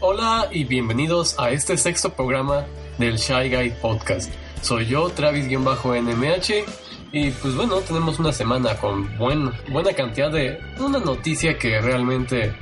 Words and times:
Hola 0.00 0.48
y 0.50 0.64
bienvenidos 0.64 1.38
a 1.38 1.50
este 1.50 1.76
sexto 1.76 2.12
programa 2.12 2.66
del 2.98 3.18
Shy 3.18 3.54
Guy 3.54 3.70
Podcast. 3.80 4.32
Soy 4.62 4.86
yo, 4.86 5.08
Travis-NMH, 5.10 6.64
y 7.12 7.30
pues 7.30 7.54
bueno, 7.54 7.76
tenemos 7.82 8.18
una 8.18 8.32
semana 8.32 8.76
con 8.76 9.16
buena 9.16 9.92
cantidad 9.94 10.32
de 10.32 10.58
una 10.80 10.98
noticia 10.98 11.56
que 11.56 11.80
realmente 11.80 12.52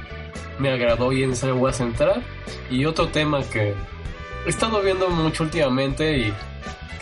me 0.58 0.70
agradó 0.70 1.12
y 1.12 1.22
en 1.22 1.32
esa 1.32 1.50
voy 1.52 1.70
a 1.70 1.72
centrar. 1.72 2.22
Y 2.68 2.84
otro 2.84 3.08
tema 3.08 3.42
que 3.44 3.74
he 4.44 4.48
estado 4.50 4.82
viendo 4.82 5.08
mucho 5.08 5.44
últimamente 5.44 6.18
y 6.18 6.34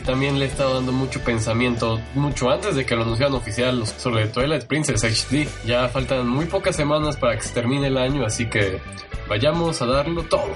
también 0.09 0.39
le 0.39 0.47
he 0.47 0.49
estado 0.49 0.73
dando 0.73 0.91
mucho 0.91 1.23
pensamiento, 1.23 2.01
mucho 2.15 2.49
antes 2.49 2.75
de 2.75 2.87
que 2.87 2.97
lo 2.97 3.03
anunciaran 3.03 3.35
oficial 3.35 3.87
sobre 3.87 4.27
Twilight 4.29 4.65
Princess 4.65 5.05
HD. 5.05 5.47
Ya 5.67 5.87
faltan 5.89 6.27
muy 6.27 6.47
pocas 6.47 6.75
semanas 6.75 7.19
para 7.19 7.37
que 7.37 7.43
se 7.43 7.53
termine 7.53 7.89
el 7.89 7.99
año, 7.99 8.25
así 8.25 8.49
que 8.49 8.81
vayamos 9.29 9.83
a 9.83 9.85
darlo 9.85 10.23
todo. 10.23 10.49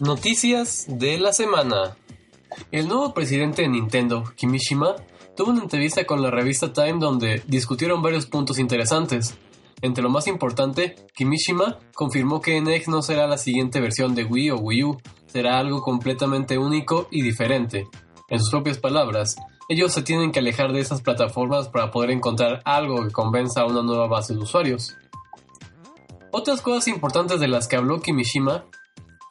Noticias 0.00 0.86
de 0.88 1.20
la 1.20 1.32
semana. 1.32 1.96
El 2.72 2.88
nuevo 2.88 3.14
presidente 3.14 3.62
de 3.62 3.68
Nintendo, 3.68 4.24
Kimishima, 4.34 4.96
tuvo 5.36 5.52
una 5.52 5.62
entrevista 5.62 6.04
con 6.04 6.20
la 6.20 6.32
revista 6.32 6.72
Time 6.72 6.94
donde 6.98 7.44
discutieron 7.46 8.02
varios 8.02 8.26
puntos 8.26 8.58
interesantes. 8.58 9.36
Entre 9.84 10.02
lo 10.02 10.08
más 10.08 10.26
importante, 10.28 10.96
Kimishima 11.14 11.78
confirmó 11.94 12.40
que 12.40 12.58
NX 12.58 12.88
no 12.88 13.02
será 13.02 13.26
la 13.26 13.36
siguiente 13.36 13.82
versión 13.82 14.14
de 14.14 14.24
Wii 14.24 14.52
o 14.52 14.56
Wii 14.56 14.82
U, 14.84 14.96
será 15.26 15.58
algo 15.58 15.82
completamente 15.82 16.56
único 16.56 17.06
y 17.10 17.20
diferente. 17.20 17.86
En 18.30 18.40
sus 18.40 18.48
propias 18.48 18.78
palabras, 18.78 19.36
ellos 19.68 19.92
se 19.92 20.00
tienen 20.00 20.32
que 20.32 20.38
alejar 20.38 20.72
de 20.72 20.80
esas 20.80 21.02
plataformas 21.02 21.68
para 21.68 21.90
poder 21.90 22.12
encontrar 22.12 22.62
algo 22.64 23.04
que 23.04 23.12
convenza 23.12 23.60
a 23.60 23.66
una 23.66 23.82
nueva 23.82 24.06
base 24.06 24.32
de 24.32 24.40
usuarios. 24.40 24.96
Otras 26.32 26.62
cosas 26.62 26.88
importantes 26.88 27.38
de 27.38 27.48
las 27.48 27.68
que 27.68 27.76
habló 27.76 28.00
Kimishima 28.00 28.64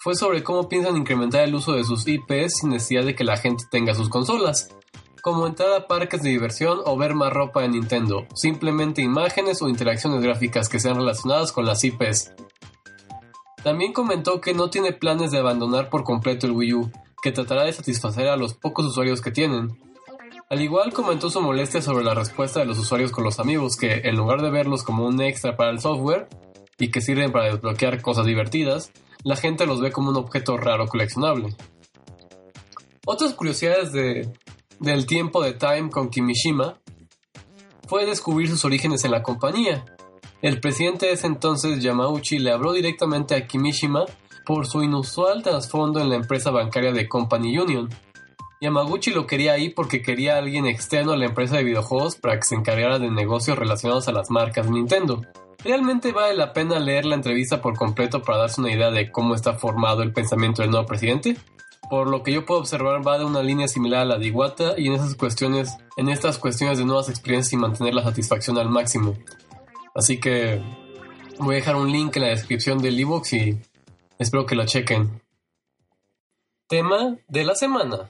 fue 0.04 0.14
sobre 0.14 0.44
cómo 0.44 0.70
piensan 0.70 0.98
incrementar 0.98 1.46
el 1.46 1.56
uso 1.56 1.72
de 1.72 1.84
sus 1.84 2.08
IPs 2.08 2.60
sin 2.60 2.70
necesidad 2.70 3.06
de 3.06 3.16
que 3.16 3.24
la 3.24 3.38
gente 3.38 3.64
tenga 3.72 3.96
sus 3.96 4.08
consolas, 4.08 4.70
como 5.24 5.48
entrar 5.48 5.72
a 5.72 5.88
parques 5.88 6.22
de 6.22 6.32
diversión 6.32 6.80
o 6.84 6.98
ver 6.98 7.16
más 7.16 7.32
ropa 7.32 7.62
de 7.62 7.70
Nintendo, 7.70 8.28
simplemente 8.36 9.02
imágenes 9.02 9.62
o 9.62 9.70
interacciones 9.70 10.22
gráficas 10.22 10.68
que 10.68 10.82
sean 10.82 10.98
relacionadas 10.98 11.54
con 11.54 11.66
las 11.66 11.82
IPs. 11.82 12.34
También 13.64 13.94
comentó 13.94 14.42
que 14.42 14.54
no 14.54 14.70
tiene 14.70 14.92
planes 14.92 15.32
de 15.32 15.38
abandonar 15.38 15.90
por 15.90 16.04
completo 16.04 16.46
el 16.46 16.52
Wii 16.52 16.74
U, 16.74 16.92
que 17.22 17.32
tratará 17.32 17.64
de 17.64 17.72
satisfacer 17.72 18.28
a 18.28 18.36
los 18.36 18.54
pocos 18.54 18.86
usuarios 18.86 19.22
que 19.22 19.32
tienen. 19.32 19.80
Al 20.50 20.62
igual 20.62 20.92
comentó 20.92 21.30
su 21.30 21.40
molestia 21.40 21.82
sobre 21.82 22.04
la 22.04 22.14
respuesta 22.14 22.60
de 22.60 22.66
los 22.66 22.78
usuarios 22.78 23.14
con 23.14 23.24
los 23.24 23.40
amigos 23.40 23.78
que, 23.78 24.02
en 24.04 24.18
lugar 24.18 24.42
de 24.42 24.52
verlos 24.52 24.84
como 24.84 25.08
un 25.08 25.22
extra 25.22 25.56
para 25.56 25.72
el 25.72 25.80
software 25.80 26.28
y 26.78 26.92
que 26.92 27.00
sirven 27.00 27.32
para 27.32 27.46
desbloquear 27.46 28.02
cosas 28.02 28.26
divertidas, 28.26 28.92
la 29.24 29.38
gente 29.38 29.66
los 29.68 29.80
ve 29.80 29.90
como 29.90 30.10
un 30.10 30.18
objeto 30.18 30.58
raro 30.58 30.86
coleccionable. 30.86 31.56
Otras 33.06 33.34
curiosidades 33.34 33.94
de 33.94 34.30
del 34.84 35.06
tiempo 35.06 35.42
de 35.42 35.54
Time 35.54 35.90
con 35.90 36.10
Kimishima 36.10 36.78
fue 37.88 38.06
descubrir 38.06 38.50
sus 38.50 38.66
orígenes 38.66 39.06
en 39.06 39.12
la 39.12 39.24
compañía. 39.24 39.86
El 40.42 40.60
presidente 40.60 41.06
de 41.06 41.14
ese 41.14 41.28
entonces, 41.28 41.82
Yamauchi, 41.82 42.38
le 42.38 42.52
habló 42.52 42.74
directamente 42.74 43.34
a 43.34 43.48
Kimishima 43.48 44.04
por 44.46 44.68
su 44.68 44.84
inusual 44.84 45.42
trasfondo 45.42 46.02
en 46.02 46.10
la 46.10 46.16
empresa 46.16 46.52
bancaria 46.52 46.92
de 46.92 47.08
Company 47.08 47.58
Union. 47.58 47.90
Yamaguchi 48.60 49.12
lo 49.12 49.26
quería 49.26 49.54
ahí 49.54 49.70
porque 49.70 50.02
quería 50.02 50.36
a 50.36 50.40
alguien 50.40 50.66
externo 50.66 51.14
a 51.14 51.18
la 51.18 51.28
empresa 51.28 51.56
de 51.56 51.64
videojuegos 51.64 52.18
para 52.18 52.36
que 52.36 52.44
se 52.44 52.56
encargara 52.56 53.00
de 53.00 53.10
negocios 53.10 53.58
relacionados 53.58 54.10
a 54.10 54.12
las 54.12 54.30
marcas 54.30 54.70
Nintendo. 54.70 55.22
Realmente 55.64 56.12
vale 56.12 56.36
la 56.36 56.52
pena 56.52 56.78
leer 56.80 57.06
la 57.06 57.16
entrevista 57.16 57.62
por 57.62 57.78
completo 57.78 58.22
para 58.22 58.40
darse 58.40 58.60
una 58.60 58.74
idea 58.74 58.92
de 58.92 59.12
cómo 59.12 59.34
está 59.34 59.54
formado 59.54 60.04
el 60.04 60.12
pensamiento 60.12 60.62
del 60.62 60.72
nuevo 60.72 60.86
presidente 60.86 61.38
por 61.94 62.08
lo 62.08 62.24
que 62.24 62.32
yo 62.32 62.44
puedo 62.44 62.60
observar 62.60 63.08
va 63.08 63.20
de 63.20 63.24
una 63.24 63.44
línea 63.44 63.68
similar 63.68 64.02
a 64.02 64.06
la 64.06 64.18
de 64.18 64.26
Iwata 64.26 64.74
y 64.80 64.88
en 64.88 64.94
esas 64.94 65.14
cuestiones, 65.14 65.78
en 65.96 66.10
estas 66.10 66.40
cuestiones 66.40 66.80
de 66.80 66.86
nuevas 66.86 67.08
experiencias 67.08 67.54
y 67.54 67.58
mantener 67.58 67.94
la 67.94 68.02
satisfacción 68.02 68.58
al 68.58 68.68
máximo. 68.68 69.16
Así 69.94 70.20
que 70.20 70.60
voy 71.38 71.54
a 71.54 71.58
dejar 71.58 71.76
un 71.76 71.92
link 71.92 72.16
en 72.16 72.24
la 72.24 72.30
descripción 72.30 72.80
del 72.80 73.00
ebook 73.00 73.28
y 73.34 73.60
espero 74.18 74.48
que 74.48 74.56
lo 74.56 74.66
chequen. 74.66 75.22
Tema 76.68 77.16
de 77.28 77.44
la 77.44 77.54
semana. 77.54 78.10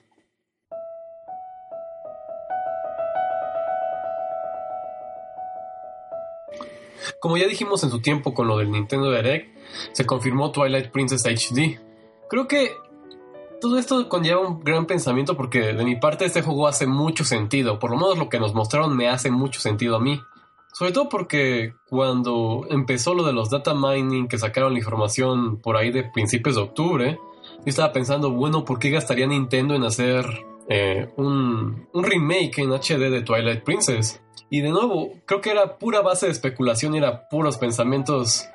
Como 7.20 7.36
ya 7.36 7.48
dijimos 7.50 7.84
en 7.84 7.90
su 7.90 8.00
tiempo 8.00 8.34
con 8.34 8.48
lo 8.48 8.60
del 8.60 8.72
Nintendo 8.72 9.12
Direct, 9.12 9.58
se 9.92 10.06
confirmó 10.06 10.54
Twilight 10.54 10.90
Princess 10.90 11.26
HD. 11.26 11.82
Creo 12.30 12.48
que 12.48 12.78
todo 13.64 13.80
esto 13.80 14.10
conlleva 14.10 14.42
un 14.42 14.60
gran 14.60 14.86
pensamiento 14.86 15.38
porque 15.38 15.72
de 15.72 15.86
mi 15.86 15.96
parte 15.96 16.26
este 16.26 16.42
juego 16.42 16.68
hace 16.68 16.86
mucho 16.86 17.24
sentido, 17.24 17.80
por 17.80 17.92
lo 17.92 17.96
menos 17.96 18.18
lo 18.18 18.28
que 18.28 18.38
nos 18.38 18.54
mostraron 18.54 18.94
me 18.94 19.08
hace 19.08 19.32
mucho 19.32 19.62
sentido 19.62 19.96
a 19.96 20.02
mí. 20.02 20.20
Sobre 20.74 20.92
todo 20.92 21.08
porque 21.08 21.74
cuando 21.88 22.66
empezó 22.70 23.14
lo 23.14 23.24
de 23.24 23.32
los 23.32 23.50
data 23.50 23.74
mining 23.74 24.28
que 24.28 24.38
sacaron 24.38 24.74
la 24.74 24.80
información 24.80 25.62
por 25.62 25.78
ahí 25.78 25.92
de 25.92 26.04
principios 26.04 26.56
de 26.56 26.62
octubre, 26.62 27.20
yo 27.60 27.64
estaba 27.66 27.94
pensando, 27.94 28.32
bueno, 28.32 28.66
¿por 28.66 28.80
qué 28.80 28.90
gastaría 28.90 29.28
Nintendo 29.28 29.76
en 29.76 29.86
hacer 29.86 30.26
eh, 30.68 31.08
un, 31.16 31.88
un, 31.94 32.04
remake 32.04 32.58
en 32.58 32.74
HD 32.74 33.10
de 33.10 33.22
Twilight 33.22 33.64
Princess? 33.64 34.22
Y 34.50 34.60
de 34.60 34.72
nuevo, 34.72 35.10
creo 35.26 35.40
que 35.40 35.52
era 35.52 35.78
pura 35.78 36.02
base 36.02 36.26
de 36.26 36.34
especulación 36.34 36.96
era 36.96 37.30
puros 37.30 37.58
pensamientos, 37.58 38.46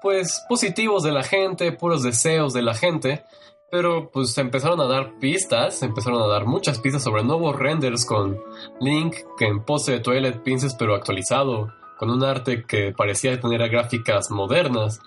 pues, 0.00 0.42
positivos 0.48 1.02
de 1.02 1.12
la 1.12 1.22
gente, 1.22 1.70
puros 1.72 2.02
deseos 2.02 2.54
de 2.54 2.62
la 2.62 2.72
gente, 2.72 3.24
pero 3.70 4.10
pues 4.10 4.32
se 4.32 4.40
empezaron 4.40 4.80
a 4.80 4.86
dar 4.86 5.18
pistas, 5.18 5.82
empezaron 5.82 6.22
a 6.22 6.26
dar 6.26 6.46
muchas 6.46 6.78
pistas 6.78 7.02
sobre 7.02 7.24
nuevos 7.24 7.56
renders 7.58 8.04
con 8.04 8.38
Link 8.80 9.16
que 9.36 9.46
en 9.46 9.64
pose 9.64 9.92
de 9.92 10.00
Twilight 10.00 10.42
Princess 10.42 10.74
pero 10.78 10.94
actualizado, 10.94 11.72
con 11.98 12.10
un 12.10 12.22
arte 12.22 12.64
que 12.64 12.92
parecía 12.92 13.40
tener 13.40 13.68
gráficas 13.68 14.30
modernas. 14.30 15.00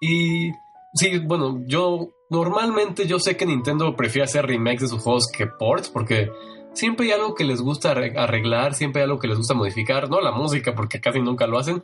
Y 0.00 0.52
sí, 0.94 1.18
bueno, 1.18 1.62
yo 1.66 2.10
normalmente 2.30 3.06
yo 3.06 3.18
sé 3.18 3.36
que 3.36 3.46
Nintendo 3.46 3.96
prefiere 3.96 4.24
hacer 4.24 4.46
remakes 4.46 4.82
de 4.82 4.88
sus 4.88 5.02
juegos 5.02 5.28
que 5.28 5.46
ports 5.46 5.88
porque 5.88 6.30
siempre 6.74 7.06
hay 7.06 7.12
algo 7.12 7.34
que 7.34 7.44
les 7.44 7.60
gusta 7.60 7.92
arreglar, 7.92 8.74
siempre 8.74 9.02
hay 9.02 9.04
algo 9.04 9.18
que 9.18 9.28
les 9.28 9.38
gusta 9.38 9.54
modificar, 9.54 10.10
no 10.10 10.20
la 10.20 10.32
música 10.32 10.74
porque 10.74 11.00
casi 11.00 11.20
nunca 11.20 11.46
lo 11.46 11.58
hacen, 11.58 11.82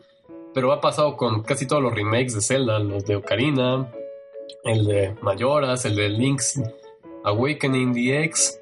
pero 0.55 0.73
ha 0.73 0.81
pasado 0.81 1.17
con 1.17 1.43
casi 1.43 1.67
todos 1.67 1.83
los 1.83 1.95
remakes 1.95 2.35
de 2.35 2.43
Zelda, 2.43 2.79
los 2.79 3.05
de 3.05 3.17
Ocarina, 3.17 3.91
el 4.65 4.87
de 4.87 5.15
Mayoras, 5.23 5.85
el 5.85 5.97
de 5.97 6.09
Link's 6.09 6.61
Awakening 7.25 7.93
DX. 7.93 8.59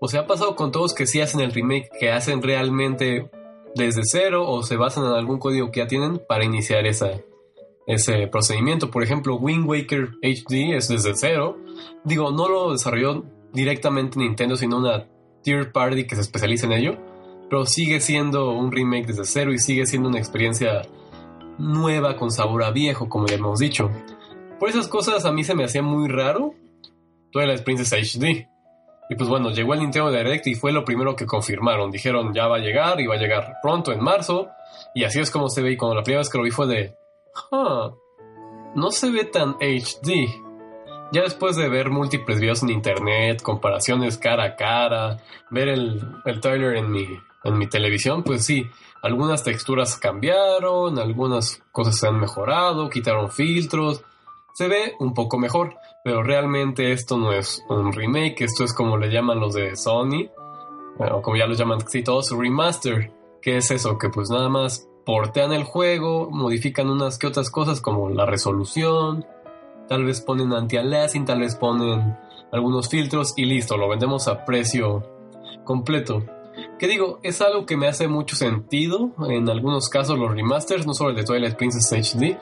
O 0.00 0.08
se 0.08 0.18
ha 0.18 0.26
pasado 0.26 0.56
con 0.56 0.72
todos 0.72 0.94
que 0.94 1.06
sí 1.06 1.20
hacen 1.20 1.40
el 1.40 1.52
remake, 1.52 1.90
que 1.98 2.10
hacen 2.10 2.42
realmente 2.42 3.30
desde 3.74 4.02
cero 4.04 4.48
o 4.48 4.62
se 4.62 4.76
basan 4.76 5.04
en 5.04 5.12
algún 5.12 5.38
código 5.38 5.70
que 5.70 5.80
ya 5.80 5.86
tienen 5.86 6.20
para 6.28 6.44
iniciar 6.44 6.86
esa, 6.86 7.20
ese 7.86 8.26
procedimiento. 8.28 8.90
Por 8.90 9.02
ejemplo, 9.02 9.36
Wind 9.36 9.66
Waker 9.68 10.10
HD 10.22 10.76
es 10.76 10.88
desde 10.88 11.14
cero. 11.14 11.58
Digo, 12.04 12.30
no 12.30 12.48
lo 12.48 12.72
desarrolló 12.72 13.24
directamente 13.52 14.18
Nintendo, 14.18 14.56
sino 14.56 14.78
una 14.78 15.06
third 15.42 15.72
party 15.72 16.06
que 16.06 16.16
se 16.16 16.22
especializa 16.22 16.66
en 16.66 16.72
ello. 16.72 16.96
Pero 17.48 17.66
sigue 17.66 18.00
siendo 18.00 18.52
un 18.52 18.72
remake 18.72 19.06
desde 19.06 19.24
cero 19.24 19.52
y 19.52 19.58
sigue 19.58 19.86
siendo 19.86 20.08
una 20.08 20.18
experiencia 20.18 20.82
nueva 21.58 22.16
con 22.16 22.30
sabor 22.30 22.64
a 22.64 22.70
viejo, 22.70 23.08
como 23.08 23.26
ya 23.26 23.36
hemos 23.36 23.58
dicho. 23.58 23.90
Por 24.58 24.68
esas 24.68 24.88
cosas 24.88 25.24
a 25.24 25.32
mí 25.32 25.44
se 25.44 25.54
me 25.54 25.64
hacía 25.64 25.82
muy 25.82 26.08
raro 26.08 26.54
Twilight 27.32 27.62
Princess 27.62 27.92
HD. 27.92 28.48
Y 29.10 29.16
pues 29.16 29.28
bueno, 29.28 29.50
llegó 29.50 29.74
el 29.74 29.80
Nintendo 29.80 30.10
Direct 30.10 30.46
y 30.46 30.54
fue 30.54 30.72
lo 30.72 30.84
primero 30.84 31.14
que 31.14 31.26
confirmaron. 31.26 31.90
Dijeron 31.90 32.32
ya 32.32 32.46
va 32.46 32.56
a 32.56 32.60
llegar 32.60 33.00
y 33.00 33.06
va 33.06 33.14
a 33.14 33.18
llegar 33.18 33.56
pronto 33.62 33.92
en 33.92 34.02
marzo. 34.02 34.48
Y 34.94 35.04
así 35.04 35.20
es 35.20 35.30
como 35.30 35.48
se 35.48 35.62
ve. 35.62 35.72
Y 35.72 35.76
cuando 35.76 35.96
la 35.96 36.02
primera 36.02 36.20
vez 36.20 36.30
que 36.30 36.38
lo 36.38 36.44
vi 36.44 36.50
fue 36.50 36.66
de... 36.66 36.94
no 38.74 38.90
se 38.90 39.10
ve 39.10 39.24
tan 39.24 39.56
HD. 39.60 40.44
Ya 41.12 41.22
después 41.22 41.56
de 41.56 41.68
ver 41.68 41.90
múltiples 41.90 42.40
videos 42.40 42.62
en 42.62 42.70
internet, 42.70 43.42
comparaciones 43.42 44.16
cara 44.16 44.44
a 44.44 44.56
cara, 44.56 45.18
ver 45.50 45.68
el, 45.68 46.00
el 46.24 46.40
trailer 46.40 46.76
en 46.76 46.90
mi, 46.90 47.06
en 47.44 47.58
mi 47.58 47.68
televisión, 47.68 48.24
pues 48.24 48.44
sí, 48.44 48.66
algunas 49.02 49.44
texturas 49.44 49.96
cambiaron, 49.98 50.98
algunas 50.98 51.62
cosas 51.70 51.98
se 51.98 52.08
han 52.08 52.18
mejorado, 52.18 52.88
quitaron 52.88 53.30
filtros, 53.30 54.02
se 54.54 54.68
ve 54.68 54.94
un 55.00 55.14
poco 55.14 55.36
mejor, 55.36 55.76
pero 56.04 56.22
realmente 56.22 56.92
esto 56.92 57.18
no 57.18 57.32
es 57.32 57.64
un 57.68 57.92
remake, 57.92 58.42
esto 58.42 58.62
es 58.62 58.72
como 58.72 58.96
le 58.96 59.10
llaman 59.10 59.40
los 59.40 59.52
de 59.52 59.74
Sony, 59.74 60.30
o 60.98 61.22
como 61.22 61.36
ya 61.36 61.46
lo 61.46 61.54
llaman 61.54 61.80
casi 61.80 62.04
todos, 62.04 62.30
remaster, 62.30 63.12
que 63.42 63.56
es 63.56 63.72
eso, 63.72 63.98
que 63.98 64.10
pues 64.10 64.30
nada 64.30 64.48
más 64.48 64.88
portean 65.04 65.52
el 65.52 65.64
juego, 65.64 66.30
modifican 66.30 66.88
unas 66.88 67.18
que 67.18 67.26
otras 67.26 67.50
cosas 67.50 67.80
como 67.80 68.08
la 68.10 68.26
resolución, 68.26 69.26
tal 69.88 70.04
vez 70.04 70.20
ponen 70.20 70.52
anti-aliasing, 70.52 71.24
tal 71.24 71.40
vez 71.40 71.56
ponen 71.56 72.16
algunos 72.52 72.88
filtros 72.88 73.34
y 73.36 73.46
listo, 73.46 73.76
lo 73.76 73.88
vendemos 73.88 74.28
a 74.28 74.44
precio 74.44 75.02
completo. 75.64 76.22
Que 76.78 76.86
digo, 76.86 77.18
es 77.24 77.40
algo 77.40 77.66
que 77.66 77.76
me 77.76 77.88
hace 77.88 78.06
mucho 78.06 78.36
sentido 78.36 79.10
en 79.28 79.48
algunos 79.48 79.88
casos 79.88 80.16
los 80.16 80.30
remasters, 80.30 80.86
no 80.86 80.94
solo 80.94 81.10
el 81.10 81.16
de 81.16 81.24
Twilight 81.24 81.56
Princess 81.56 81.92
HD, 81.92 82.38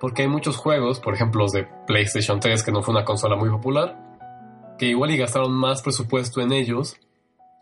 porque 0.00 0.22
hay 0.22 0.28
muchos 0.28 0.56
juegos, 0.56 0.98
por 0.98 1.14
ejemplo 1.14 1.42
los 1.42 1.52
de 1.52 1.68
PlayStation 1.86 2.40
3, 2.40 2.62
que 2.62 2.72
no 2.72 2.82
fue 2.82 2.94
una 2.94 3.04
consola 3.04 3.36
muy 3.36 3.50
popular, 3.50 3.96
que 4.78 4.86
igual 4.86 5.10
y 5.10 5.18
gastaron 5.18 5.52
más 5.52 5.82
presupuesto 5.82 6.40
en 6.40 6.52
ellos 6.52 6.96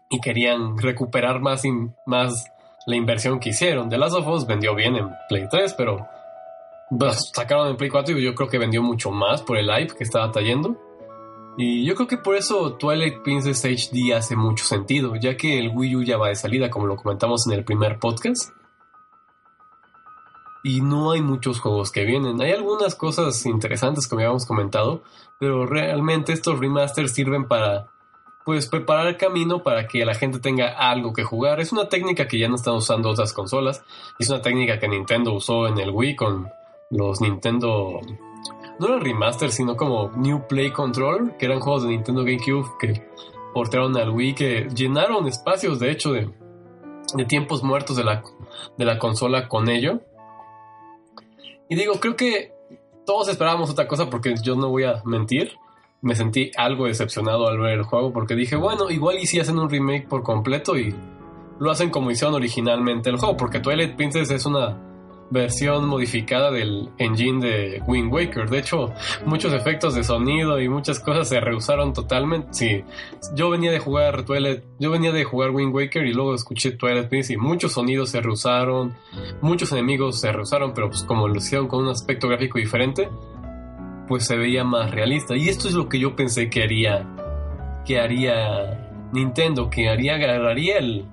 y 0.09 0.21
querían 0.21 0.79
recuperar 0.79 1.41
más, 1.41 1.65
y 1.65 1.71
más 2.07 2.47
la 2.87 2.97
inversión 2.97 3.41
que 3.41 3.51
hicieron. 3.51 3.91
The 3.91 3.99
Last 3.99 4.17
of 4.17 4.29
Us 4.29 4.47
vendió 4.47 4.75
bien 4.75 4.97
en 4.97 5.11
Play 5.29 5.47
3, 5.51 5.75
pero 5.75 6.07
sacaron 7.35 7.69
en 7.69 7.77
Play 7.77 7.91
4 7.91 8.19
y 8.19 8.25
yo 8.25 8.35
creo 8.35 8.49
que 8.49 8.59
vendió 8.59 8.83
mucho 8.83 9.11
más 9.11 9.43
por 9.43 9.59
el 9.59 9.71
hype 9.71 9.95
que 9.95 10.05
estaba 10.05 10.31
trayendo. 10.31 10.77
Y 11.59 11.85
yo 11.85 11.97
creo 11.97 12.07
que 12.07 12.19
por 12.19 12.37
eso 12.37 12.75
Twilight 12.75 13.23
Princess 13.23 13.65
HD 13.65 14.15
hace 14.15 14.37
mucho 14.37 14.65
sentido, 14.65 15.17
ya 15.17 15.37
que 15.37 15.59
el 15.59 15.71
Wii 15.75 15.97
U 15.97 16.03
ya 16.05 16.17
va 16.17 16.29
de 16.29 16.37
salida, 16.37 16.71
como 16.71 16.87
lo 16.87 16.95
comentamos 16.95 17.47
en 17.49 17.53
el 17.53 17.65
primer 17.65 17.99
podcast. 17.99 18.53
Y 20.63 20.81
no 20.81 21.13
hay 21.13 21.23
muchos 21.23 21.61
juegos 21.61 21.91
que 21.91 22.05
vienen. 22.05 22.41
Hay 22.41 22.53
algunas 22.53 22.95
cosas 22.95 23.47
interesantes 23.47 24.07
como 24.07 24.21
habíamos 24.21 24.47
comentado, 24.47 25.03
pero 25.39 25.67
realmente 25.67 26.33
estos 26.33 26.59
remasters 26.59 27.13
sirven 27.13 27.47
para 27.47 27.87
pues 28.49 28.67
preparar 28.67 29.09
el 29.09 29.19
camino 29.19 29.63
para 29.63 29.87
que 29.87 30.07
la 30.07 30.15
gente 30.15 30.39
tenga 30.39 30.69
algo 30.69 31.13
que 31.13 31.23
jugar. 31.23 31.61
Es 31.61 31.71
una 31.71 31.91
técnica 31.91 32.27
que 32.27 32.39
ya 32.39 32.49
no 32.49 32.55
están 32.55 32.77
usando 32.77 33.11
otras 33.11 33.35
consolas. 33.35 33.85
Es 34.19 34.31
una 34.31 34.41
técnica 34.41 34.79
que 34.79 34.89
Nintendo 34.89 35.35
usó 35.35 35.67
en 35.67 35.79
el 35.79 35.91
Wii 35.91 36.17
con 36.17 36.49
los 36.91 37.21
Nintendo... 37.21 38.01
No 38.81 38.87
era 38.87 38.99
remaster, 39.01 39.51
sino 39.51 39.77
como 39.77 40.13
New 40.17 40.47
Play 40.49 40.71
Controller, 40.71 41.37
que 41.37 41.45
eran 41.45 41.61
juegos 41.61 41.83
de 41.83 41.91
Nintendo 41.91 42.25
GameCube 42.25 42.69
que 42.81 43.07
portaron 43.53 43.95
al 43.99 44.11
Wii, 44.11 44.35
que 44.35 44.69
llenaron 44.75 45.27
espacios, 45.27 45.79
de 45.79 45.91
hecho, 45.91 46.13
de, 46.13 46.31
de 47.15 47.25
tiempos 47.27 47.63
muertos 47.63 47.97
de 47.97 48.05
la, 48.05 48.25
de 48.79 48.85
la 48.87 48.99
consola 48.99 49.47
con 49.49 49.69
ello. 49.69 50.01
Y 51.69 51.77
digo, 51.77 51.95
creo 52.01 52.17
que 52.17 52.53
todos 53.05 53.29
esperábamos 53.29 53.71
otra 53.71 53.89
cosa 53.89 54.11
porque 54.11 54.35
yo 54.43 54.55
no 54.57 54.69
voy 54.69 54.85
a 54.85 55.03
mentir. 55.05 55.53
Me 56.01 56.15
sentí 56.15 56.51
algo 56.57 56.87
decepcionado 56.87 57.49
al 57.49 57.59
ver 57.59 57.79
el 57.79 57.83
juego 57.83 58.13
porque 58.13 58.35
dije, 58.35 58.57
bueno, 58.57 58.91
igual 58.91 59.19
y 59.19 59.27
si 59.27 59.41
hacen 59.41 59.59
un 59.59 59.69
remake 59.69 60.07
por 60.09 60.23
completo 60.23 60.77
y 60.77 60.95
lo 61.59 61.71
hacen 61.71 61.91
como 61.91 62.11
hicieron 62.11 62.35
originalmente 62.35 63.11
el 63.11 63.19
juego, 63.19 63.37
porque 63.37 63.61
Twilight 63.61 63.97
Princess 63.97 64.31
es 64.31 64.47
una 64.47 64.88
versión 65.31 65.87
modificada 65.87 66.51
del 66.51 66.91
engine 66.99 67.47
de 67.47 67.83
Wind 67.87 68.13
Waker. 68.13 68.49
De 68.49 68.59
hecho, 68.59 68.93
muchos 69.27 69.53
efectos 69.53 69.95
de 69.95 70.05
sonido 70.05 70.61
y 70.61 70.69
muchas 70.69 71.01
cosas 71.01 71.29
se 71.29 71.41
rehusaron 71.41 71.93
totalmente. 71.93 72.49
Sí, 72.53 72.85
yo 73.35 73.51
venía 73.51 73.71
de 73.71 73.79
jugar 73.79 74.25
Twilight, 74.25 74.65
yo 74.79 74.91
venía 74.91 75.13
de 75.13 75.25
jugar 75.25 75.51
Wind 75.51 75.75
Waker 75.75 76.07
y 76.07 76.13
luego 76.13 76.35
escuché 76.35 76.73
Twilight 76.73 77.09
Princess 77.09 77.31
y 77.31 77.37
muchos 77.37 77.73
sonidos 77.73 78.11
se 78.11 78.21
rehusaron, 78.21 78.95
muchos 79.41 79.73
enemigos 79.73 80.21
se 80.21 80.33
rehusaron, 80.33 80.73
pero 80.75 80.89
pues 80.89 81.03
como 81.03 81.29
lo 81.29 81.37
hicieron 81.37 81.69
con 81.69 81.85
un 81.85 81.91
aspecto 81.91 82.29
gráfico 82.29 82.59
diferente, 82.59 83.09
pues 84.07 84.27
se 84.27 84.37
veía 84.37 84.65
más 84.65 84.91
realista. 84.91 85.37
Y 85.37 85.49
esto 85.49 85.69
es 85.69 85.75
lo 85.75 85.89
que 85.89 85.99
yo 85.99 86.17
pensé 86.17 86.49
que 86.49 86.63
haría, 86.63 87.07
que 87.85 88.01
haría 88.01 89.09
Nintendo, 89.13 89.69
que 89.69 89.89
haría, 89.91 90.15
agarraría 90.15 90.79
el, 90.79 91.05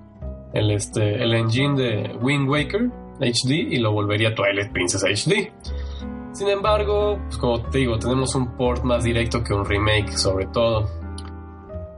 el, 0.54 0.70
este, 0.70 1.22
el 1.22 1.34
engine 1.34 1.80
de 1.80 2.16
Wind 2.20 2.48
Waker 2.48 2.90
HD 3.20 3.50
y 3.52 3.78
lo 3.78 3.92
volvería 3.92 4.34
Twilight 4.34 4.72
Princess 4.72 5.04
HD. 5.04 5.52
Sin 6.32 6.48
embargo, 6.48 7.18
pues 7.24 7.38
como 7.38 7.62
te 7.62 7.78
digo, 7.78 7.98
tenemos 7.98 8.34
un 8.34 8.56
port 8.56 8.84
más 8.84 9.04
directo 9.04 9.42
que 9.42 9.54
un 9.54 9.64
remake 9.64 10.12
sobre 10.12 10.46
todo. 10.46 10.88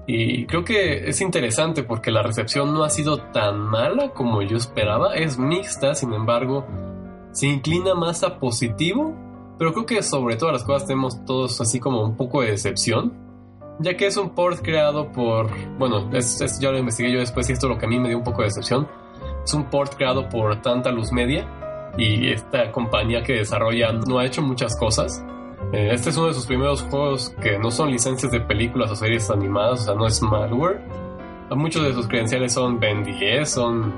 Y 0.06 0.47
creo 0.47 0.65
que 0.65 1.09
es 1.09 1.20
interesante 1.20 1.82
porque 1.82 2.11
la 2.11 2.23
recepción 2.23 2.73
no 2.73 2.85
ha 2.85 2.91
sido 2.91 3.19
tan 3.19 3.61
mala 3.61 4.11
como 4.11 4.41
yo 4.43 4.56
esperaba. 4.56 5.15
Es 5.15 5.38
mixta, 5.38 5.94
sin 5.94 6.15
embargo, 6.15 6.67
se 7.32 7.47
inclina 7.47 7.94
más 7.94 8.23
a 8.23 8.38
positivo 8.38 9.14
pero 9.59 9.73
creo 9.73 9.87
que 9.87 10.03
sobre 10.03 10.37
todas 10.37 10.53
las 10.53 10.64
cosas 10.64 10.87
tenemos 10.87 11.25
todos 11.25 11.61
así 11.61 11.81
como 11.81 12.03
un 12.03 12.17
poco 12.17 12.43
de 12.43 12.53
decepción, 12.53 13.12
ya 13.81 13.97
que 13.97 14.06
es 14.06 14.17
un 14.17 14.31
port 14.31 14.61
creado 14.62 15.11
por, 15.11 15.50
bueno, 15.79 16.11
ya 16.12 16.71
lo 16.71 16.79
investigué 16.79 17.12
yo 17.12 17.19
después 17.19 17.50
y 17.50 17.53
esto 17.53 17.67
es 17.67 17.75
lo 17.75 17.79
que 17.79 17.87
a 17.87 17.88
mí 17.88 17.99
me 17.99 18.09
dio 18.09 18.19
un 18.19 18.25
poco 18.25 18.43
de 18.43 18.49
decepción. 18.49 18.88
Es 19.49 19.55
un 19.55 19.65
port 19.71 19.95
creado 19.95 20.29
por 20.29 20.61
Tanta 20.61 20.93
Luz 20.93 21.11
Media 21.11 21.49
y 21.97 22.31
esta 22.31 22.71
compañía 22.71 23.23
que 23.23 23.33
desarrolla 23.33 23.93
no 23.93 24.19
ha 24.19 24.27
hecho 24.27 24.43
muchas 24.43 24.77
cosas. 24.77 25.25
Eh, 25.73 25.89
este 25.91 26.11
es 26.11 26.19
uno 26.19 26.27
de 26.27 26.35
sus 26.35 26.45
primeros 26.45 26.83
juegos 26.83 27.35
que 27.41 27.59
no 27.59 27.71
son 27.71 27.91
licencias 27.91 28.31
de 28.31 28.41
películas 28.41 28.91
o 28.91 28.95
series 28.95 29.31
animadas, 29.31 29.81
o 29.81 29.85
sea, 29.87 29.95
no 29.95 30.06
es 30.06 30.21
malware. 30.21 30.83
Muchos 31.49 31.83
de 31.83 31.95
sus 31.95 32.06
credenciales 32.06 32.53
son 32.53 32.79
Ben 32.79 33.03
10, 33.03 33.50
son 33.50 33.91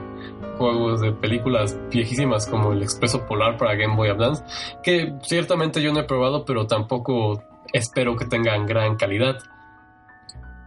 juegos 0.57 1.01
de 1.01 1.11
películas 1.11 1.77
viejísimas 1.91 2.47
como 2.47 2.73
el 2.73 2.85
Expreso 2.85 3.27
Polar 3.27 3.57
para 3.57 3.75
Game 3.75 3.97
Boy 3.97 4.09
Advance, 4.09 4.45
que 4.85 5.15
ciertamente 5.23 5.83
yo 5.83 5.93
no 5.93 5.99
he 5.99 6.05
probado, 6.05 6.45
pero 6.45 6.69
tampoco 6.69 7.43
espero 7.73 8.15
que 8.15 8.25
tengan 8.25 8.67
gran 8.67 8.95
calidad. 8.95 9.39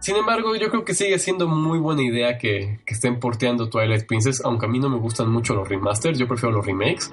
Sin 0.04 0.16
embargo, 0.16 0.54
yo 0.54 0.68
creo 0.68 0.84
que 0.84 0.92
sigue 0.92 1.18
siendo 1.18 1.48
muy 1.48 1.78
buena 1.78 2.02
idea 2.02 2.36
que, 2.36 2.78
que 2.84 2.92
estén 2.92 3.18
porteando 3.18 3.70
Twilight 3.70 4.06
Princess, 4.06 4.44
aunque 4.44 4.66
a 4.66 4.68
mí 4.68 4.78
no 4.78 4.90
me 4.90 4.98
gustan 4.98 5.32
mucho 5.32 5.54
los 5.54 5.66
remasters, 5.66 6.18
yo 6.18 6.28
prefiero 6.28 6.54
los 6.54 6.66
remakes. 6.66 7.10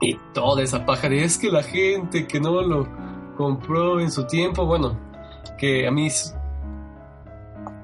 Y 0.00 0.18
toda 0.32 0.62
esa 0.62 0.86
paja 0.86 1.10
de 1.10 1.22
es 1.22 1.36
que 1.36 1.50
la 1.50 1.62
gente 1.62 2.26
que 2.26 2.40
no 2.40 2.62
lo 2.62 2.88
compró 3.36 4.00
en 4.00 4.10
su 4.10 4.26
tiempo, 4.26 4.64
bueno, 4.64 4.98
que 5.58 5.86
a 5.86 5.90
mí 5.90 6.06
esa 6.06 6.36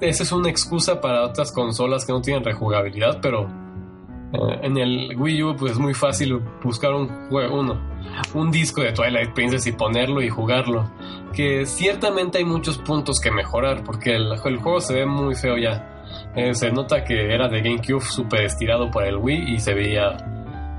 es 0.00 0.33
una 0.33 0.49
excusa 0.49 1.03
para 1.03 1.23
otras 1.23 1.53
consolas 1.53 2.07
que 2.07 2.12
no 2.15 2.23
tienen 2.23 2.43
rejugabilidad, 2.43 3.21
pero 3.21 3.50
eh, 4.33 4.59
en 4.62 4.77
el 4.79 5.15
Wii 5.17 5.43
U 5.43 5.57
pues 5.57 5.73
es 5.73 5.79
muy 5.79 5.95
fácil 5.95 6.41
buscar 6.62 6.93
un 6.95 7.29
juego, 7.29 7.61
uno, 7.61 7.81
un 8.35 8.51
disco 8.51 8.83
de 8.83 8.93
Twilight 8.93 9.33
Princess 9.35 9.67
y 9.67 9.73
ponerlo 9.73 10.23
y 10.23 10.29
jugarlo. 10.29 10.91
Que 11.33 11.67
ciertamente 11.67 12.39
hay 12.39 12.45
muchos 12.45 12.79
puntos 12.79 13.21
que 13.21 13.31
mejorar, 13.31 13.85
porque 13.85 14.15
el, 14.15 14.37
juego 14.39 14.81
se 14.81 14.95
ve 14.95 15.07
muy 15.07 15.35
feo 15.35 15.57
ya. 15.57 15.89
Eh, 16.35 16.55
se 16.55 16.71
nota 16.71 17.05
que 17.05 17.33
era 17.33 17.49
de 17.49 17.62
GameCube 17.62 18.03
súper 18.03 18.43
estirado 18.45 18.91
para 18.91 19.09
el 19.09 19.17
Wii 19.17 19.55
y 19.55 19.59
se 19.59 19.75
veía 19.75 20.17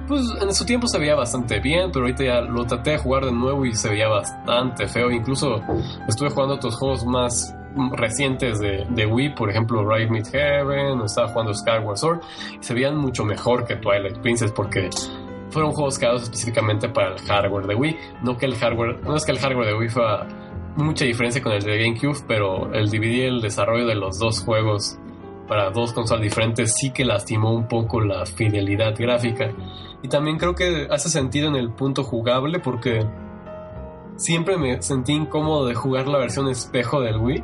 pues 0.08 0.22
en 0.42 0.54
su 0.54 0.66
tiempo 0.66 0.86
se 0.88 1.00
veía 1.00 1.16
bastante 1.16 1.60
bien, 1.60 1.90
pero 1.92 2.06
ahorita 2.06 2.24
ya 2.26 2.42
lo 2.42 2.66
traté 2.66 2.92
de 2.92 2.98
jugar 2.98 3.26
de 3.26 3.32
nuevo 3.32 3.66
y 3.66 3.74
se 3.74 3.90
veía 3.90 4.10
bastante 4.10 4.88
feo. 4.88 5.10
Incluso 5.10 5.62
estuve 6.08 6.30
jugando 6.30 6.56
otros 6.56 6.76
juegos 6.76 7.06
más 7.06 7.56
recientes 7.94 8.60
de, 8.60 9.06
Wii, 9.06 9.36
por 9.36 9.50
ejemplo, 9.50 9.88
Ride 9.88 10.10
Meet 10.10 10.28
Heaven, 10.28 11.00
o 11.00 11.06
estaba 11.06 11.28
jugando 11.30 11.54
Skyward 11.54 11.98
Sword, 11.98 12.22
se 12.60 12.74
veían 12.74 12.98
mucho 12.98 13.26
mejor 13.26 13.66
que 13.66 13.76
Twilight 13.76 14.18
Princess 14.20 14.52
porque 14.52 14.90
fueron 15.50 15.72
juegos 15.72 15.98
creados 16.00 16.24
específicamente 16.24 16.90
para 16.90 17.14
el 17.14 17.20
hardware 17.20 17.68
de 17.68 17.76
Wii. 17.76 17.98
No 18.24 18.38
que 18.38 18.46
el 18.46 18.56
hardware, 18.56 19.02
no 19.04 19.16
es 19.16 19.26
que 19.26 19.32
el 19.32 19.40
hardware 19.40 19.68
de 19.68 19.76
Wii 19.76 19.90
fuera 19.90 20.28
mucha 20.76 21.06
diferencia 21.06 21.42
con 21.42 21.54
el 21.54 21.62
de 21.62 21.78
GameCube, 21.78 22.18
pero 22.28 22.74
el 22.74 22.90
dividir 22.90 23.26
el 23.26 23.42
desarrollo 23.42 23.86
de 23.86 23.96
los 23.96 24.18
dos 24.18 24.42
juegos 24.44 24.98
para 25.48 25.70
dos 25.70 25.94
consolas 25.94 26.24
diferentes 26.24 26.74
sí 26.80 26.92
que 26.92 27.06
lastimó 27.06 27.54
un 27.54 27.68
poco 27.68 28.02
la 28.02 28.26
fidelidad 28.26 28.96
gráfica. 28.98 29.52
Y 30.02 30.08
también 30.08 30.38
creo 30.38 30.56
que 30.56 30.88
hace 30.90 31.10
sentido 31.10 31.48
en 31.48 31.56
el 31.56 31.72
punto 31.72 32.04
jugable 32.04 32.60
porque 32.60 33.06
siempre 34.16 34.58
me 34.58 34.82
sentí 34.82 35.14
incómodo 35.14 35.68
de 35.68 35.76
jugar 35.76 36.08
la 36.08 36.18
versión 36.18 36.48
espejo 36.48 37.02
del 37.02 37.18
Wii 37.18 37.44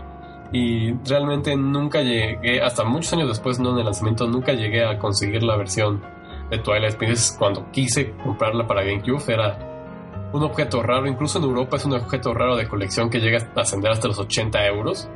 y 0.51 0.94
realmente 1.08 1.56
nunca 1.56 2.01
llegué, 2.01 2.62
hasta 2.62 2.84
muchos 2.84 3.13
años 3.13 3.27
después, 3.27 3.60
no 3.60 3.72
en 3.72 3.79
el 3.79 3.86
lanzamiento, 3.86 4.27
nunca 4.27 4.53
llegué 4.53 4.84
a 4.84 4.98
conseguir 4.98 5.44
la 5.44 5.56
versión 5.56 6.01
de 6.50 6.58
Twilight 6.58 6.96
Princess 6.96 7.36
cuando 7.38 7.70
quise 7.72 8.12
comprarla 8.24 8.65
para 8.65 8.84
GameCube. 8.84 9.22
Era 9.32 10.29
un 10.34 10.44
objeto 10.44 10.82
raro, 10.82 11.08
incluso 11.08 11.38
en 11.38 11.46
Europa 11.46 11.77
es 11.77 11.86
un 11.86 11.94
objeto 11.94 12.34
raro 12.34 12.56
de 12.56 12.68
colección 12.68 13.10
que 13.10 13.20
llega 13.20 13.51
a 13.56 13.62
ascender 13.62 13.91
hasta 13.91 14.08
los 14.08 14.20
80 14.20 14.65
euros. 14.65 15.10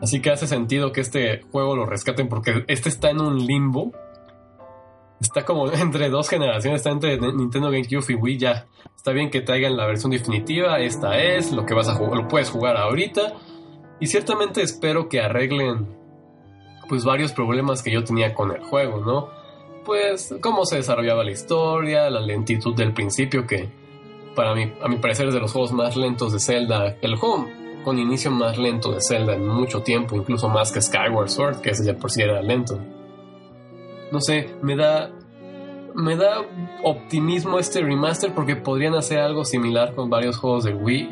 Así 0.00 0.20
que 0.20 0.30
hace 0.30 0.46
sentido 0.46 0.92
que 0.92 1.00
este 1.00 1.42
juego 1.50 1.74
lo 1.74 1.84
rescaten 1.84 2.28
porque 2.28 2.64
este 2.68 2.88
está 2.88 3.10
en 3.10 3.20
un 3.20 3.44
limbo. 3.44 3.92
está 5.20 5.44
como 5.44 5.70
entre 5.72 6.08
dos 6.10 6.28
generaciones, 6.28 6.80
está 6.80 6.90
entre 6.90 7.18
Nintendo 7.18 7.70
GameCube 7.70 8.04
y 8.08 8.14
Wii 8.14 8.38
ya. 8.38 8.66
Está 8.94 9.12
bien 9.12 9.30
que 9.30 9.40
traigan 9.40 9.76
la 9.76 9.86
versión 9.86 10.12
definitiva, 10.12 10.78
esta 10.80 11.18
es, 11.18 11.52
lo 11.52 11.64
que 11.66 11.74
vas 11.74 11.88
a 11.88 11.94
jugar, 11.94 12.16
lo 12.16 12.28
puedes 12.28 12.50
jugar 12.50 12.76
ahorita. 12.76 13.34
Y 14.00 14.06
ciertamente 14.06 14.62
espero 14.62 15.08
que 15.08 15.20
arreglen 15.20 15.96
pues 16.88 17.04
varios 17.04 17.32
problemas 17.32 17.82
que 17.82 17.90
yo 17.90 18.04
tenía 18.04 18.34
con 18.34 18.50
el 18.50 18.62
juego, 18.62 19.00
¿no? 19.04 19.28
Pues 19.84 20.34
cómo 20.40 20.64
se 20.64 20.76
desarrollaba 20.76 21.24
la 21.24 21.32
historia, 21.32 22.08
la 22.10 22.20
lentitud 22.20 22.74
del 22.74 22.92
principio 22.92 23.46
que 23.46 23.68
para 24.34 24.54
mí, 24.54 24.72
a 24.82 24.88
mi 24.88 24.96
parecer 24.96 25.28
es 25.28 25.34
de 25.34 25.40
los 25.40 25.52
juegos 25.52 25.72
más 25.72 25.96
lentos 25.96 26.32
de 26.32 26.40
Zelda, 26.40 26.96
el 27.02 27.16
juego 27.16 27.48
con 27.84 27.98
inicio 27.98 28.30
más 28.30 28.56
lento 28.56 28.92
de 28.92 29.00
Zelda 29.00 29.34
en 29.34 29.46
mucho 29.46 29.82
tiempo, 29.82 30.16
incluso 30.16 30.48
más 30.48 30.70
que 30.70 30.80
Skyward 30.80 31.28
Sword, 31.28 31.60
que 31.60 31.70
ese 31.70 31.84
ya 31.84 31.94
por 31.94 32.10
sí 32.10 32.22
era 32.22 32.40
lento 32.42 32.78
no 34.10 34.20
sé, 34.20 34.54
me 34.62 34.76
da 34.76 35.10
me 35.94 36.16
da 36.16 36.42
optimismo 36.84 37.58
este 37.58 37.80
remaster 37.80 38.32
porque 38.32 38.56
podrían 38.56 38.94
hacer 38.94 39.18
algo 39.18 39.44
similar 39.44 39.94
con 39.94 40.08
varios 40.08 40.36
juegos 40.36 40.64
de 40.64 40.74
Wii 40.74 41.10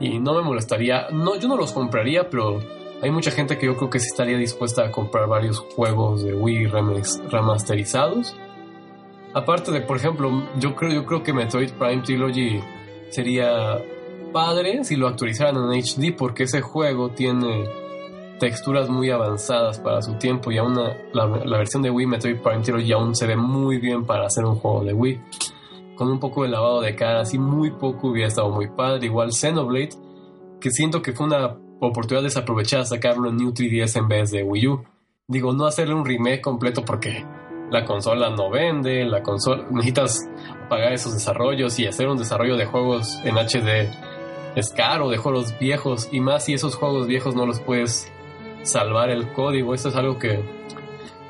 y 0.00 0.18
no 0.18 0.34
me 0.34 0.42
molestaría, 0.42 1.08
no 1.10 1.36
yo 1.36 1.48
no 1.48 1.56
los 1.56 1.72
compraría, 1.72 2.28
pero 2.28 2.60
hay 3.02 3.10
mucha 3.10 3.30
gente 3.30 3.58
que 3.58 3.66
yo 3.66 3.76
creo 3.76 3.90
que 3.90 4.00
sí 4.00 4.08
estaría 4.08 4.38
dispuesta 4.38 4.84
a 4.84 4.90
comprar 4.90 5.28
varios 5.28 5.58
juegos 5.58 6.24
de 6.24 6.34
Wii 6.34 6.66
remasterizados. 7.30 8.34
Aparte 9.34 9.72
de, 9.72 9.80
por 9.80 9.96
ejemplo, 9.96 10.30
yo 10.58 10.74
creo 10.76 10.92
yo 10.92 11.04
creo 11.04 11.22
que 11.22 11.32
Metroid 11.32 11.70
Prime 11.72 12.02
Trilogy 12.02 12.60
sería 13.10 13.78
padre 14.32 14.84
si 14.84 14.96
lo 14.96 15.06
actualizaran 15.06 15.56
en 15.56 15.80
HD 15.80 16.16
porque 16.16 16.44
ese 16.44 16.60
juego 16.60 17.10
tiene 17.10 17.68
texturas 18.38 18.88
muy 18.88 19.10
avanzadas 19.10 19.78
para 19.78 20.02
su 20.02 20.14
tiempo 20.14 20.50
y 20.50 20.58
aún 20.58 20.78
la, 21.12 21.26
versión 21.56 21.82
de 21.82 21.90
Wii 21.90 22.06
Metroid 22.06 22.38
Prime 22.38 22.62
Trilogy 22.62 22.92
aún 22.92 23.14
se 23.14 23.26
ve 23.26 23.36
muy 23.36 23.78
bien 23.78 24.04
para 24.04 24.26
hacer 24.26 24.44
un 24.44 24.56
juego 24.56 24.84
de 24.84 24.92
Wii. 24.92 25.20
Con 25.96 26.10
un 26.10 26.18
poco 26.18 26.42
de 26.42 26.48
lavado 26.48 26.80
de 26.80 26.94
cara, 26.96 27.20
así 27.20 27.38
muy 27.38 27.70
poco 27.70 28.08
hubiera 28.08 28.28
estado 28.28 28.50
muy 28.50 28.68
padre. 28.68 29.06
Igual 29.06 29.32
Xenoblade, 29.32 29.90
que 30.60 30.70
siento 30.70 31.02
que 31.02 31.12
fue 31.12 31.26
una 31.26 31.56
oportunidad 31.80 32.22
desaprovechada 32.22 32.84
sacarlo 32.84 33.28
en 33.28 33.36
New 33.36 33.52
3DS 33.52 33.96
en 33.98 34.08
vez 34.08 34.30
de 34.30 34.42
Wii 34.42 34.68
U. 34.68 34.84
Digo, 35.28 35.52
no 35.52 35.66
hacerle 35.66 35.94
un 35.94 36.04
remake 36.04 36.40
completo 36.40 36.84
porque 36.84 37.24
la 37.70 37.84
consola 37.84 38.30
no 38.30 38.50
vende, 38.50 39.04
la 39.04 39.22
consola 39.22 39.66
necesitas 39.70 40.20
pagar 40.68 40.92
esos 40.92 41.14
desarrollos 41.14 41.78
y 41.78 41.86
hacer 41.86 42.08
un 42.08 42.18
desarrollo 42.18 42.56
de 42.56 42.66
juegos 42.66 43.20
en 43.24 43.36
HD 43.36 43.90
es 44.54 44.70
caro, 44.70 45.10
de 45.10 45.16
juegos 45.16 45.58
viejos 45.58 46.08
y 46.12 46.20
más 46.20 46.44
si 46.44 46.54
esos 46.54 46.76
juegos 46.76 47.06
viejos 47.06 47.34
no 47.34 47.46
los 47.46 47.60
puedes 47.60 48.10
salvar 48.62 49.10
el 49.10 49.32
código. 49.32 49.74
Esto 49.74 49.88
es 49.88 49.96
algo 49.96 50.18
que, 50.18 50.42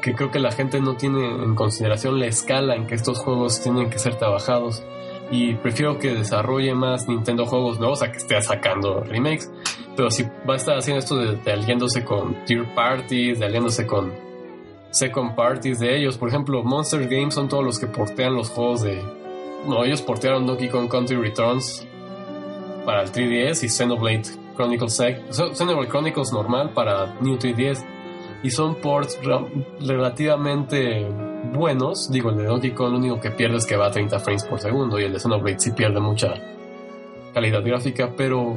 que 0.05 0.15
creo 0.15 0.31
que 0.31 0.39
la 0.39 0.53
gente 0.53 0.83
no 0.83 0.97
tiene 0.97 1.25
en 1.25 1.55
consideración 1.55 2.21
la 2.21 2.27
escala 2.27 2.77
en 2.77 2.87
que 2.87 2.95
estos 2.95 3.21
juegos 3.21 3.63
tienen 3.63 3.89
que 3.89 3.99
ser 3.99 4.17
trabajados. 4.17 4.85
Y 5.31 5.55
prefiero 5.55 5.99
que 5.99 6.15
desarrolle 6.15 6.75
más 6.75 7.09
Nintendo 7.09 7.47
juegos 7.47 7.79
nuevos 7.79 8.03
a 8.03 8.13
que 8.13 8.19
esté 8.19 8.41
sacando 8.43 9.01
remakes. 9.01 9.51
Pero 9.97 10.11
si 10.11 10.25
va 10.47 10.53
a 10.53 10.57
estar 10.57 10.77
haciendo 10.77 10.99
esto 10.99 11.17
de, 11.17 11.37
de 11.37 11.53
aliándose 11.53 12.05
con 12.05 12.45
tier 12.45 12.67
parties, 12.75 13.39
de 13.39 13.47
aliándose 13.47 13.87
con 13.87 14.13
second 14.91 15.35
parties 15.35 15.79
de 15.79 15.97
ellos. 15.97 16.19
Por 16.19 16.29
ejemplo, 16.29 16.63
Monster 16.63 17.09
Games 17.09 17.33
son 17.33 17.49
todos 17.49 17.65
los 17.65 17.79
que 17.79 17.87
portean 17.87 18.35
los 18.35 18.51
juegos 18.51 18.83
de... 18.83 19.03
No, 19.67 19.85
ellos 19.85 20.03
portearon 20.03 20.45
Donkey 20.45 20.69
Kong 20.69 20.91
Country 20.91 21.17
Returns 21.17 21.87
para 22.85 23.05
el 23.05 23.11
3DS 23.11 23.65
y 23.65 23.69
Xenoblade 23.71 24.25
Chronicles 24.55 25.03
Xenoblade 25.31 25.89
Chronicles 25.89 26.31
normal 26.31 26.75
para 26.75 27.15
New 27.23 27.39
3DS 27.39 27.94
y 28.45 28.51
son 28.51 28.75
ports 28.77 29.19
relativamente 29.81 31.09
buenos. 31.55 32.11
Digo, 32.13 32.29
el 32.29 32.37
de 32.37 32.45
Donkey 32.45 32.73
Kong 32.73 32.93
lo 32.93 32.99
único 32.99 33.19
que 33.19 33.31
pierde 33.31 33.57
es 33.57 33.65
que 33.65 33.75
va 33.75 33.87
a 33.87 33.91
30 33.91 34.21
frames 34.21 34.45
por 34.45 34.61
segundo 34.61 35.01
y 35.01 35.05
el 35.05 35.15
de 35.15 35.19
Xenoblade 35.19 35.59
sí 35.59 35.73
pierde 35.73 35.99
mucha 35.99 36.35
calidad 37.33 37.65
gráfica, 37.65 38.13
pero 38.15 38.55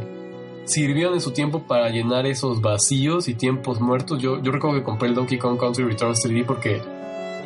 sirvieron 0.65 1.13
en 1.13 1.21
su 1.21 1.31
tiempo 1.31 1.63
para 1.65 1.87
llenar 1.87 2.25
esos 2.25 2.59
vacíos 2.59 3.29
y 3.29 3.35
tiempos 3.35 3.79
muertos. 3.79 4.21
Yo, 4.21 4.41
yo 4.41 4.51
recuerdo 4.51 4.77
que 4.77 4.83
compré 4.83 5.07
el 5.07 5.15
Donkey 5.15 5.37
Kong 5.37 5.57
Country 5.57 5.85
Returns 5.85 6.21
3D 6.25 6.45
porque 6.45 6.81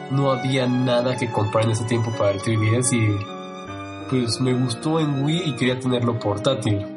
no 0.09 0.31
había 0.31 0.65
nada 0.65 1.15
que 1.15 1.31
comprar 1.31 1.65
en 1.65 1.71
ese 1.71 1.85
tiempo 1.85 2.11
para 2.17 2.31
el 2.31 2.39
3DS 2.39 2.93
y 2.93 4.09
pues 4.09 4.41
me 4.41 4.53
gustó 4.53 4.99
en 4.99 5.23
Wii 5.23 5.43
y 5.45 5.55
quería 5.55 5.79
tenerlo 5.79 6.19
portátil. 6.19 6.87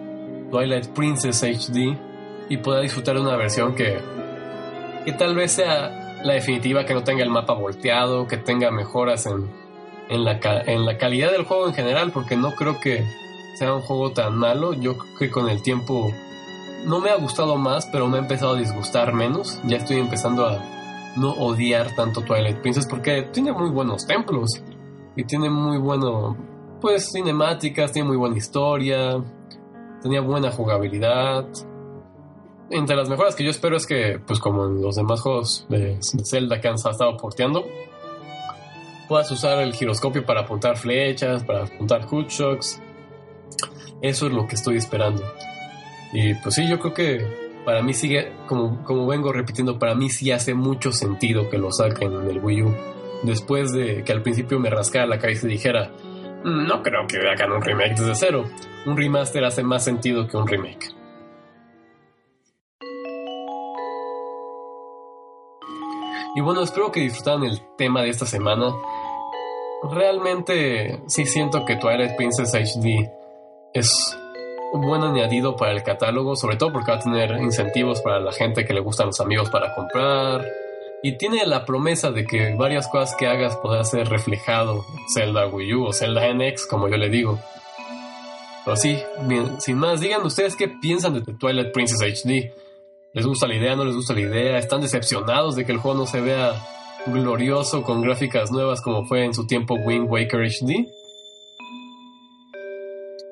Twilight 0.51 0.89
Princess 0.89 1.43
HD 1.43 1.99
y 2.49 2.57
pueda 2.57 2.81
disfrutar 2.81 3.17
de 3.17 3.21
una 3.21 3.37
versión 3.37 3.75
que, 3.75 3.99
que 5.05 5.13
tal 5.13 5.35
vez 5.35 5.53
sea 5.53 6.21
la 6.23 6.35
definitiva, 6.35 6.85
que 6.87 6.95
no 6.95 7.05
tenga 7.05 7.23
el 7.23 7.31
mapa 7.31 7.53
volteado, 7.53 8.27
que 8.27 8.37
tenga 8.37 8.71
mejoras 8.71 9.27
en, 9.27 9.51
en, 10.09 10.25
la, 10.25 10.39
en 10.67 10.87
la 10.87 10.97
calidad 10.99 11.31
del 11.33 11.45
juego 11.45 11.67
en 11.67 11.75
general, 11.75 12.11
porque 12.13 12.37
no 12.37 12.55
creo 12.55 12.81
que 12.81 13.05
sea 13.59 13.75
un 13.75 13.83
juego 13.83 14.13
tan 14.13 14.37
malo. 14.37 14.73
Yo 14.73 14.97
creo 14.97 15.17
que 15.19 15.31
con 15.31 15.49
el 15.49 15.63
tiempo 15.63 16.11
no 16.87 17.01
me 17.01 17.11
ha 17.11 17.17
gustado 17.17 17.57
más, 17.57 17.87
pero 17.87 18.09
me 18.09 18.19
ha 18.19 18.21
empezado 18.21 18.55
a 18.55 18.59
disgustar 18.59 19.13
menos. 19.13 19.61
Ya 19.65 19.77
estoy 19.77 19.99
empezando 19.99 20.47
a 20.47 20.63
no 21.17 21.33
odiar 21.33 21.95
tanto 21.95 22.23
Twilight 22.23 22.59
Princess 22.59 22.87
porque 22.87 23.23
tiene 23.33 23.53
muy 23.53 23.71
buenos 23.71 24.07
templos 24.07 24.63
y 25.17 25.25
tiene 25.25 25.49
muy 25.49 25.79
bueno, 25.79 26.37
pues 26.81 27.13
cinemáticas, 27.13 27.93
tiene 27.93 28.09
muy 28.09 28.17
buena 28.17 28.37
historia, 28.37 29.23
tenía 30.03 30.21
buena 30.21 30.51
jugabilidad. 30.51 31.47
Entre 32.71 32.97
las 32.97 33.09
mejoras 33.09 33.35
que 33.35 33.45
yo 33.45 33.51
espero 33.51 33.77
es 33.77 33.87
que, 33.87 34.19
pues 34.27 34.39
como 34.39 34.67
en 34.67 34.81
los 34.81 34.97
demás 34.97 35.21
juegos 35.21 35.67
de, 35.69 35.99
Zelda 36.25 36.61
que 36.61 36.69
han 36.69 36.75
estado 36.75 37.17
porteando, 37.17 37.67
puedas 39.09 39.31
usar 39.31 39.61
el 39.61 39.75
giroscopio 39.75 40.25
para 40.25 40.41
apuntar 40.41 40.77
flechas, 40.77 41.45
para 41.45 41.65
apuntar 41.65 42.07
hookshocks. 42.07 42.81
Eso 44.01 44.27
es 44.27 44.33
lo 44.33 44.47
que 44.47 44.55
estoy 44.55 44.77
esperando. 44.77 45.23
Y 46.13 46.35
pues 46.35 46.55
sí, 46.55 46.69
yo 46.69 46.79
creo 46.79 46.95
que 46.95 47.45
para 47.65 47.83
mí 47.83 47.95
sigue, 47.95 48.33
como, 48.47 48.83
como 48.85 49.07
vengo 49.07 49.33
repitiendo, 49.33 49.79
para 49.79 49.95
mí 49.95 50.11
sí 50.11 50.31
hace 50.33 50.55
mucho 50.55 50.93
sentido 50.93 51.49
que 51.49 51.59
lo 51.59 51.71
saquen 51.71 52.13
en 52.13 52.31
el 52.31 52.39
Wii 52.39 52.63
U. 52.63 52.75
Después 53.23 53.73
de 53.73 54.05
que 54.05 54.13
al 54.13 54.23
principio 54.23 54.59
me 54.59 54.71
rascara 54.71 55.07
la 55.07 55.19
cabeza 55.19 55.47
y 55.47 55.51
dijera, 55.51 55.91
mm, 56.45 56.67
no 56.67 56.83
creo 56.83 57.07
que 57.07 57.19
hagan 57.29 57.53
un 57.53 57.63
remake 57.63 57.97
desde 57.97 58.15
cero 58.15 58.45
un 58.87 58.97
remaster 58.97 59.45
hace 59.45 59.63
más 59.63 59.85
sentido 59.85 60.27
que 60.27 60.37
un 60.37 60.47
remake. 60.47 60.95
Y 66.35 66.41
bueno, 66.41 66.63
espero 66.63 66.91
que 66.91 67.01
disfrutaran 67.01 67.45
el 67.45 67.61
tema 67.77 68.03
de 68.03 68.11
esta 68.11 68.27
semana. 68.27 68.75
Realmente 69.93 71.03
sí 71.07 71.27
siento 71.27 71.65
que 71.65 71.77
Twilight 71.77 72.17
Princess 72.17 72.55
HD 72.55 73.09
es 73.73 74.19
un 74.73 74.81
buen 74.81 75.03
añadido 75.03 75.55
para 75.55 75.71
el 75.71 75.85
catálogo, 75.85 76.35
sobre 76.35 76.57
todo 76.57 76.73
porque 76.73 76.91
va 76.91 76.97
a 76.99 77.01
tener 77.01 77.31
incentivos 77.41 78.01
para 78.01 78.19
la 78.19 78.33
gente 78.33 78.65
que 78.65 78.75
le 78.75 78.81
gustan 78.81 79.07
los 79.07 79.21
amigos 79.21 79.49
para 79.51 79.73
comprar. 79.75 80.45
Y 81.05 81.17
tiene 81.19 81.47
la 81.47 81.65
promesa 81.65 82.11
de 82.11 82.25
que 82.25 82.55
varias 82.57 82.89
cosas 82.89 83.15
que 83.15 83.29
hagas 83.29 83.57
podrá 83.57 83.85
ser 83.85 84.09
reflejado 84.09 84.85
en 84.93 85.09
Zelda 85.15 85.47
Wii 85.47 85.75
U 85.75 85.85
o 85.87 85.93
Zelda 85.93 86.33
NX, 86.33 86.67
como 86.67 86.89
yo 86.89 86.97
le 86.97 87.11
digo. 87.11 87.39
Pero 88.65 88.77
sí, 88.77 88.99
sin 89.59 89.79
más, 89.79 90.01
digan 90.01 90.25
ustedes 90.25 90.57
qué 90.57 90.67
piensan 90.67 91.23
de 91.23 91.35
Twilight 91.35 91.73
Princess 91.73 92.01
HD. 92.01 92.64
¿Les 93.15 93.25
gusta 93.25 93.47
la 93.47 93.55
idea? 93.55 93.77
¿No 93.77 93.85
les 93.85 93.95
gusta 93.95 94.13
la 94.13 94.23
idea? 94.23 94.59
¿Están 94.59 94.81
decepcionados 94.81 95.55
de 95.55 95.65
que 95.65 95.71
el 95.71 95.79
juego 95.79 95.97
no 95.99 96.05
se 96.05 96.21
vea 96.21 96.53
glorioso 97.07 97.85
con 97.85 98.03
gráficas 98.03 98.51
nuevas 98.51 98.81
como 98.81 99.05
fue 99.07 99.25
en 99.25 99.33
su 99.33 99.47
tiempo 99.47 99.77
Wind 99.77 100.11
Waker 100.11 100.41
HD? 100.41 100.89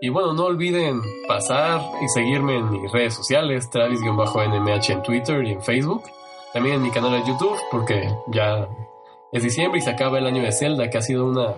Y 0.00 0.08
bueno, 0.08 0.34
no 0.34 0.44
olviden 0.44 1.00
pasar 1.26 1.80
y 2.00 2.08
seguirme 2.14 2.58
en 2.58 2.70
mis 2.70 2.92
redes 2.92 3.14
sociales, 3.14 3.68
Travis-NMH 3.70 4.90
en 4.90 5.02
Twitter 5.02 5.44
y 5.44 5.50
en 5.50 5.62
Facebook. 5.62 6.04
También 6.52 6.76
en 6.76 6.82
mi 6.82 6.90
canal 6.92 7.20
de 7.20 7.26
YouTube, 7.26 7.58
porque 7.72 8.08
ya 8.28 8.68
es 9.32 9.42
diciembre 9.42 9.80
y 9.80 9.82
se 9.82 9.90
acaba 9.90 10.18
el 10.18 10.26
año 10.28 10.44
de 10.44 10.52
Zelda, 10.52 10.90
que 10.90 10.98
ha 10.98 11.02
sido 11.02 11.26
una 11.26 11.56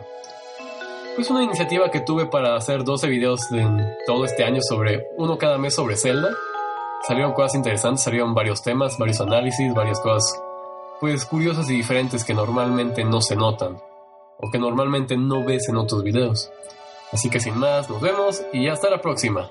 pues 1.14 1.30
una 1.30 1.42
iniciativa 1.42 1.90
que 1.90 2.00
tuve 2.00 2.24
para 2.24 2.56
hacer 2.56 2.84
12 2.84 3.06
videos 3.06 3.52
en 3.52 3.86
todo 4.06 4.24
este 4.24 4.44
año 4.44 4.62
sobre 4.62 5.08
uno 5.18 5.36
cada 5.36 5.58
mes 5.58 5.74
sobre 5.74 5.96
Zelda. 5.96 6.30
Salieron 7.06 7.32
cosas 7.32 7.56
interesantes, 7.56 8.02
salieron 8.02 8.34
varios 8.34 8.62
temas, 8.62 8.96
varios 8.98 9.20
análisis, 9.20 9.74
varias 9.74 10.00
cosas 10.00 10.40
pues 11.00 11.26
curiosas 11.26 11.68
y 11.68 11.74
diferentes 11.74 12.24
que 12.24 12.32
normalmente 12.32 13.04
no 13.04 13.20
se 13.20 13.36
notan 13.36 13.76
o 14.40 14.50
que 14.50 14.58
normalmente 14.58 15.16
no 15.16 15.44
ves 15.44 15.68
en 15.68 15.76
otros 15.76 16.02
videos. 16.02 16.50
Así 17.12 17.28
que 17.28 17.40
sin 17.40 17.58
más, 17.58 17.90
nos 17.90 18.00
vemos 18.00 18.42
y 18.52 18.68
hasta 18.68 18.88
la 18.88 19.00
próxima. 19.00 19.50